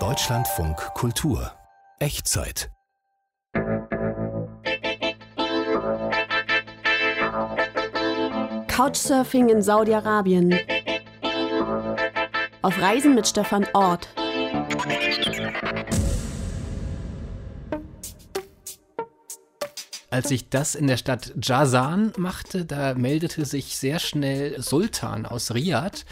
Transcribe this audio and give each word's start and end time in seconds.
Deutschlandfunk 0.00 0.76
Kultur 0.94 1.52
Echtzeit 2.00 2.68
Couchsurfing 8.66 9.48
in 9.48 9.62
Saudi-Arabien. 9.62 10.58
Auf 12.62 12.82
Reisen 12.82 13.14
mit 13.14 13.28
Stefan 13.28 13.64
Ort. 13.74 14.08
Als 20.10 20.32
ich 20.32 20.48
das 20.48 20.74
in 20.74 20.88
der 20.88 20.96
Stadt 20.96 21.32
Jazan 21.40 22.12
machte, 22.16 22.64
da 22.64 22.94
meldete 22.94 23.44
sich 23.44 23.76
sehr 23.76 24.00
schnell 24.00 24.60
Sultan 24.60 25.26
aus 25.26 25.54
Riyadh. 25.54 26.04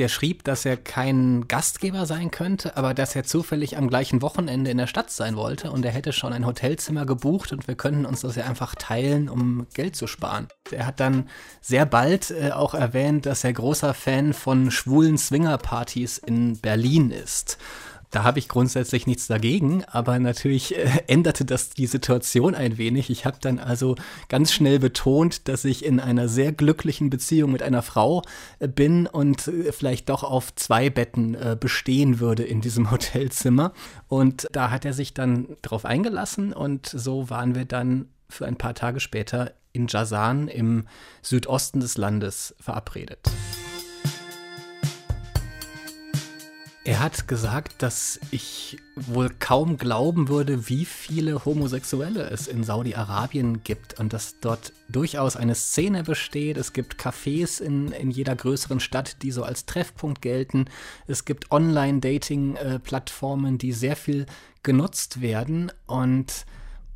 Der 0.00 0.08
schrieb, 0.08 0.44
dass 0.44 0.64
er 0.64 0.78
kein 0.78 1.46
Gastgeber 1.46 2.06
sein 2.06 2.30
könnte, 2.30 2.78
aber 2.78 2.94
dass 2.94 3.14
er 3.14 3.24
zufällig 3.24 3.76
am 3.76 3.90
gleichen 3.90 4.22
Wochenende 4.22 4.70
in 4.70 4.78
der 4.78 4.86
Stadt 4.86 5.10
sein 5.10 5.36
wollte 5.36 5.70
und 5.70 5.84
er 5.84 5.90
hätte 5.90 6.14
schon 6.14 6.32
ein 6.32 6.46
Hotelzimmer 6.46 7.04
gebucht 7.04 7.52
und 7.52 7.68
wir 7.68 7.74
könnten 7.74 8.06
uns 8.06 8.22
das 8.22 8.34
ja 8.34 8.44
einfach 8.46 8.74
teilen, 8.74 9.28
um 9.28 9.66
Geld 9.74 9.96
zu 9.96 10.06
sparen. 10.06 10.48
Er 10.70 10.86
hat 10.86 11.00
dann 11.00 11.28
sehr 11.60 11.84
bald 11.84 12.30
äh, 12.30 12.52
auch 12.52 12.72
erwähnt, 12.72 13.26
dass 13.26 13.44
er 13.44 13.52
großer 13.52 13.92
Fan 13.92 14.32
von 14.32 14.70
schwulen 14.70 15.18
Swingerpartys 15.18 16.16
in 16.16 16.58
Berlin 16.58 17.10
ist. 17.10 17.58
Da 18.10 18.24
habe 18.24 18.40
ich 18.40 18.48
grundsätzlich 18.48 19.06
nichts 19.06 19.28
dagegen, 19.28 19.84
aber 19.84 20.18
natürlich 20.18 20.76
äh, 20.76 20.88
änderte 21.06 21.44
das 21.44 21.70
die 21.70 21.86
Situation 21.86 22.54
ein 22.54 22.76
wenig. 22.76 23.08
Ich 23.10 23.24
habe 23.24 23.38
dann 23.40 23.58
also 23.58 23.94
ganz 24.28 24.52
schnell 24.52 24.80
betont, 24.80 25.48
dass 25.48 25.64
ich 25.64 25.84
in 25.84 26.00
einer 26.00 26.28
sehr 26.28 26.52
glücklichen 26.52 27.10
Beziehung 27.10 27.52
mit 27.52 27.62
einer 27.62 27.82
Frau 27.82 28.22
äh, 28.58 28.66
bin 28.66 29.06
und 29.06 29.46
äh, 29.48 29.72
vielleicht 29.72 30.08
doch 30.08 30.24
auf 30.24 30.54
zwei 30.56 30.90
Betten 30.90 31.34
äh, 31.34 31.56
bestehen 31.58 32.18
würde 32.20 32.42
in 32.42 32.60
diesem 32.60 32.90
Hotelzimmer. 32.90 33.72
Und 34.08 34.48
da 34.52 34.70
hat 34.70 34.84
er 34.84 34.92
sich 34.92 35.14
dann 35.14 35.56
drauf 35.62 35.84
eingelassen 35.84 36.52
und 36.52 36.86
so 36.86 37.30
waren 37.30 37.54
wir 37.54 37.64
dann 37.64 38.08
für 38.28 38.46
ein 38.46 38.56
paar 38.56 38.74
Tage 38.74 39.00
später 39.00 39.52
in 39.72 39.86
Jazan 39.88 40.48
im 40.48 40.86
Südosten 41.22 41.80
des 41.80 41.96
Landes 41.96 42.54
verabredet. 42.58 43.20
Er 46.82 47.00
hat 47.00 47.28
gesagt, 47.28 47.82
dass 47.82 48.18
ich 48.30 48.78
wohl 48.96 49.28
kaum 49.38 49.76
glauben 49.76 50.28
würde, 50.28 50.70
wie 50.70 50.86
viele 50.86 51.44
Homosexuelle 51.44 52.30
es 52.30 52.48
in 52.48 52.64
Saudi-Arabien 52.64 53.62
gibt 53.62 54.00
und 54.00 54.14
dass 54.14 54.40
dort 54.40 54.72
durchaus 54.88 55.36
eine 55.36 55.54
Szene 55.54 56.04
besteht. 56.04 56.56
Es 56.56 56.72
gibt 56.72 56.94
Cafés 56.94 57.60
in, 57.60 57.92
in 57.92 58.10
jeder 58.10 58.34
größeren 58.34 58.80
Stadt, 58.80 59.22
die 59.22 59.30
so 59.30 59.44
als 59.44 59.66
Treffpunkt 59.66 60.22
gelten. 60.22 60.70
Es 61.06 61.26
gibt 61.26 61.52
Online-Dating-Plattformen, 61.52 63.58
die 63.58 63.72
sehr 63.72 63.96
viel 63.96 64.24
genutzt 64.62 65.20
werden 65.20 65.70
und 65.86 66.46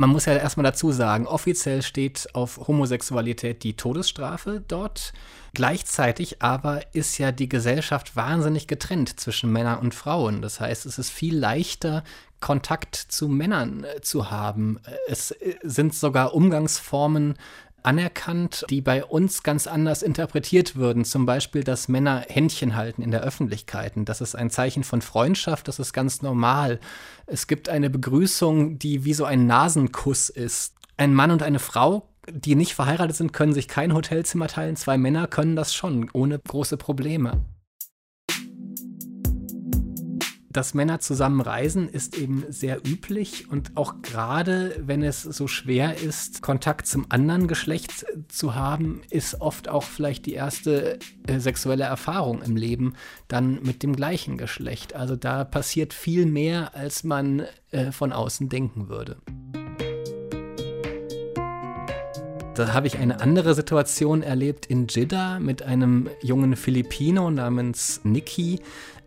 man 0.00 0.08
muss 0.08 0.24
ja 0.24 0.34
erstmal 0.34 0.64
dazu 0.64 0.92
sagen, 0.92 1.26
offiziell 1.26 1.82
steht 1.82 2.28
auf 2.32 2.56
Homosexualität 2.66 3.62
die 3.62 3.76
Todesstrafe 3.76 4.64
dort. 4.66 5.12
Gleichzeitig 5.52 6.40
aber 6.40 6.80
ist 6.94 7.18
ja 7.18 7.32
die 7.32 7.50
Gesellschaft 7.50 8.16
wahnsinnig 8.16 8.66
getrennt 8.66 9.20
zwischen 9.20 9.52
Männern 9.52 9.78
und 9.78 9.94
Frauen. 9.94 10.40
Das 10.40 10.58
heißt, 10.58 10.86
es 10.86 10.98
ist 10.98 11.10
viel 11.10 11.36
leichter, 11.36 12.02
Kontakt 12.40 12.94
zu 12.96 13.28
Männern 13.28 13.84
äh, 13.84 14.00
zu 14.00 14.30
haben. 14.30 14.80
Es 15.06 15.32
äh, 15.32 15.56
sind 15.62 15.94
sogar 15.94 16.32
Umgangsformen 16.32 17.34
anerkannt, 17.82 18.64
die 18.70 18.80
bei 18.80 19.04
uns 19.04 19.42
ganz 19.42 19.66
anders 19.66 20.02
interpretiert 20.02 20.76
würden. 20.76 21.04
Zum 21.04 21.26
Beispiel, 21.26 21.64
dass 21.64 21.88
Männer 21.88 22.24
Händchen 22.28 22.76
halten 22.76 23.02
in 23.02 23.10
der 23.10 23.22
Öffentlichkeit. 23.22 23.92
Das 23.96 24.20
ist 24.20 24.34
ein 24.34 24.50
Zeichen 24.50 24.84
von 24.84 25.02
Freundschaft, 25.02 25.68
das 25.68 25.78
ist 25.78 25.92
ganz 25.92 26.22
normal. 26.22 26.80
Es 27.26 27.46
gibt 27.46 27.68
eine 27.68 27.90
Begrüßung, 27.90 28.78
die 28.78 29.04
wie 29.04 29.14
so 29.14 29.24
ein 29.24 29.46
Nasenkuss 29.46 30.28
ist. 30.28 30.74
Ein 30.96 31.14
Mann 31.14 31.30
und 31.30 31.42
eine 31.42 31.58
Frau, 31.58 32.08
die 32.30 32.54
nicht 32.54 32.74
verheiratet 32.74 33.16
sind, 33.16 33.32
können 33.32 33.54
sich 33.54 33.68
kein 33.68 33.94
Hotelzimmer 33.94 34.48
teilen. 34.48 34.76
Zwei 34.76 34.98
Männer 34.98 35.26
können 35.26 35.56
das 35.56 35.74
schon, 35.74 36.10
ohne 36.12 36.38
große 36.38 36.76
Probleme 36.76 37.42
dass 40.50 40.74
Männer 40.74 40.98
zusammen 40.98 41.40
reisen, 41.40 41.88
ist 41.88 42.18
eben 42.18 42.44
sehr 42.48 42.78
üblich 42.84 43.48
und 43.50 43.76
auch 43.76 44.02
gerade 44.02 44.74
wenn 44.84 45.02
es 45.02 45.22
so 45.22 45.46
schwer 45.46 45.96
ist, 45.98 46.42
Kontakt 46.42 46.88
zum 46.88 47.06
anderen 47.08 47.46
Geschlecht 47.46 48.04
zu 48.28 48.56
haben, 48.56 49.02
ist 49.10 49.40
oft 49.40 49.68
auch 49.68 49.84
vielleicht 49.84 50.26
die 50.26 50.34
erste 50.34 50.98
äh, 51.28 51.38
sexuelle 51.38 51.84
Erfahrung 51.84 52.42
im 52.42 52.56
Leben 52.56 52.94
dann 53.28 53.62
mit 53.62 53.84
dem 53.84 53.94
gleichen 53.94 54.36
Geschlecht. 54.36 54.94
Also 54.94 55.14
da 55.14 55.44
passiert 55.44 55.94
viel 55.94 56.26
mehr, 56.26 56.74
als 56.74 57.04
man 57.04 57.44
äh, 57.70 57.92
von 57.92 58.12
außen 58.12 58.48
denken 58.48 58.88
würde. 58.88 59.18
Da 62.54 62.74
habe 62.74 62.88
ich 62.88 62.98
eine 62.98 63.20
andere 63.20 63.54
Situation 63.54 64.22
erlebt 64.22 64.66
in 64.66 64.88
Jeddah 64.88 65.38
mit 65.38 65.62
einem 65.62 66.10
jungen 66.20 66.56
Filipino 66.56 67.30
namens 67.30 68.00
Nicky, 68.02 68.60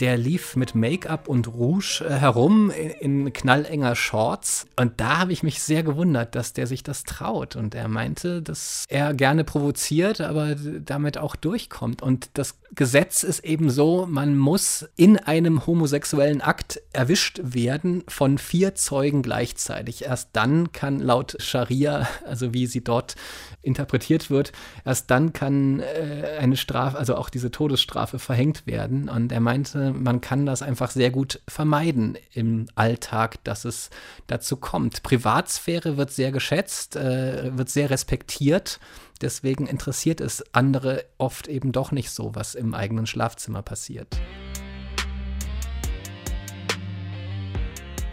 der 0.00 0.16
lief 0.16 0.56
mit 0.56 0.74
Make-up 0.74 1.28
und 1.28 1.48
Rouge 1.48 2.04
äh, 2.08 2.12
herum 2.14 2.70
in, 2.70 2.90
in, 3.26 3.32
knallenger 3.32 3.94
Shorts. 3.96 4.66
Und 4.76 5.00
da 5.00 5.18
habe 5.18 5.32
ich 5.32 5.42
mich 5.42 5.62
sehr 5.62 5.82
gewundert, 5.82 6.34
dass 6.34 6.52
der 6.52 6.66
sich 6.66 6.82
das 6.82 7.04
traut. 7.04 7.56
Und 7.56 7.74
er 7.74 7.88
meinte, 7.88 8.42
dass 8.42 8.84
er 8.88 9.14
gerne 9.14 9.44
provoziert, 9.44 10.20
aber 10.20 10.54
damit 10.54 11.18
auch 11.18 11.36
durchkommt. 11.36 12.02
Und 12.02 12.30
das 12.34 12.58
Gesetz 12.74 13.22
ist 13.22 13.40
eben 13.40 13.70
so, 13.70 14.06
man 14.06 14.36
muss 14.36 14.88
in 14.96 15.18
einem 15.18 15.66
homosexuellen 15.66 16.42
Akt 16.42 16.80
erwischt 16.92 17.40
werden 17.42 18.04
von 18.08 18.38
vier 18.38 18.74
Zeugen 18.74 19.22
gleichzeitig. 19.22 20.04
Erst 20.04 20.30
dann 20.34 20.72
kann 20.72 21.00
laut 21.00 21.36
Scharia, 21.40 22.06
also 22.26 22.52
wie 22.52 22.66
sie 22.66 22.84
dort 22.84 23.16
interpretiert 23.62 24.30
wird, 24.30 24.52
erst 24.84 25.10
dann 25.10 25.32
kann 25.32 25.80
äh, 25.80 26.38
eine 26.38 26.56
Strafe, 26.56 26.98
also 26.98 27.16
auch 27.16 27.30
diese 27.30 27.50
Todesstrafe 27.50 28.18
verhängt 28.18 28.66
werden. 28.66 29.08
Und 29.08 29.32
er 29.32 29.40
meinte, 29.40 29.87
man 29.92 30.20
kann 30.20 30.46
das 30.46 30.62
einfach 30.62 30.90
sehr 30.90 31.10
gut 31.10 31.40
vermeiden 31.48 32.16
im 32.32 32.66
Alltag, 32.74 33.42
dass 33.44 33.64
es 33.64 33.90
dazu 34.26 34.56
kommt. 34.56 35.02
Privatsphäre 35.02 35.96
wird 35.96 36.10
sehr 36.10 36.32
geschätzt, 36.32 36.96
äh, 36.96 37.56
wird 37.56 37.70
sehr 37.70 37.90
respektiert. 37.90 38.80
Deswegen 39.20 39.66
interessiert 39.66 40.20
es 40.20 40.44
andere 40.54 41.04
oft 41.18 41.48
eben 41.48 41.72
doch 41.72 41.92
nicht 41.92 42.10
so, 42.10 42.34
was 42.34 42.54
im 42.54 42.74
eigenen 42.74 43.06
Schlafzimmer 43.06 43.62
passiert. 43.62 44.16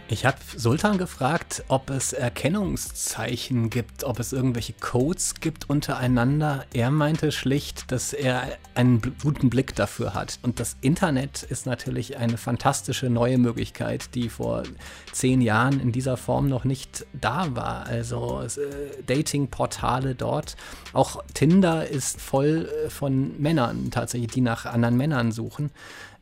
Ich 0.08 0.24
habe 0.24 0.36
Sultan 0.56 0.98
gefragt, 0.98 1.64
ob 1.66 1.90
es 1.90 2.12
Erkennungszeichen 2.12 3.70
gibt, 3.70 4.04
ob 4.04 4.20
es 4.20 4.32
irgendwelche 4.32 4.72
Codes 4.72 5.34
gibt 5.40 5.68
untereinander. 5.68 6.64
Er 6.72 6.92
meinte 6.92 7.32
schlicht, 7.32 7.90
dass 7.90 8.12
er 8.12 8.56
einen 8.76 9.02
guten 9.20 9.50
Blick 9.50 9.74
dafür 9.74 10.14
hat. 10.14 10.38
Und 10.42 10.60
das 10.60 10.76
Internet 10.80 11.42
ist 11.42 11.66
natürlich 11.66 12.18
eine 12.18 12.36
fantastische 12.36 13.10
neue 13.10 13.36
Möglichkeit, 13.36 14.14
die 14.14 14.28
vor 14.28 14.62
zehn 15.10 15.40
Jahren 15.40 15.80
in 15.80 15.90
dieser 15.90 16.16
Form 16.16 16.48
noch 16.48 16.62
nicht 16.62 17.04
da 17.12 17.56
war. 17.56 17.86
Also 17.86 18.42
äh, 18.42 19.02
Datingportale 19.06 20.14
dort. 20.14 20.56
Auch 20.92 21.24
Tinder 21.34 21.84
ist 21.84 22.20
voll 22.20 22.70
äh, 22.86 22.90
von 22.90 23.40
Männern 23.40 23.90
tatsächlich, 23.90 24.30
die 24.30 24.40
nach 24.40 24.66
anderen 24.66 24.96
Männern 24.96 25.32
suchen. 25.32 25.72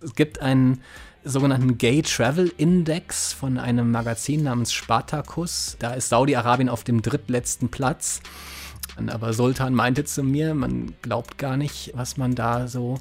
Es 0.01 0.15
gibt 0.15 0.41
einen 0.41 0.81
sogenannten 1.25 1.79
Gay 1.79 2.03
Travel 2.03 2.53
Index 2.57 3.33
von 3.33 3.59
einem 3.59 3.91
Magazin 3.91 4.45
namens 4.45 4.73
Spartacus. 4.73 5.77
Da 5.79 5.95
ist 5.95 6.11
Saudi-Arabien 6.11 6.69
auf 6.69 6.85
dem 6.85 7.03
drittletzten 7.03 7.71
Platz. 7.71 8.21
Aber 9.09 9.33
Sultan 9.33 9.75
meinte 9.75 10.05
zu 10.05 10.23
mir, 10.23 10.55
man 10.55 10.95
glaubt 11.03 11.39
gar 11.39 11.57
nicht, 11.57 11.93
was 11.95 12.17
man 12.17 12.35
da 12.35 12.69
so 12.69 12.99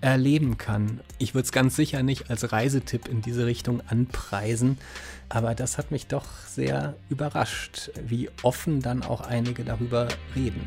erleben 0.00 0.56
kann. 0.56 1.00
Ich 1.18 1.34
würde 1.34 1.46
es 1.46 1.52
ganz 1.52 1.76
sicher 1.76 2.02
nicht 2.02 2.30
als 2.30 2.52
Reisetipp 2.52 3.08
in 3.08 3.22
diese 3.22 3.46
Richtung 3.46 3.82
anpreisen, 3.88 4.78
aber 5.28 5.54
das 5.54 5.78
hat 5.78 5.90
mich 5.90 6.06
doch 6.06 6.26
sehr 6.46 6.94
überrascht, 7.08 7.90
wie 8.06 8.30
offen 8.42 8.80
dann 8.80 9.02
auch 9.02 9.22
einige 9.22 9.64
darüber 9.64 10.08
reden. 10.34 10.62